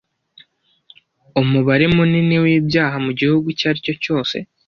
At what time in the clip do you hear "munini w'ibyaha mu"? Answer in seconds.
1.95-3.11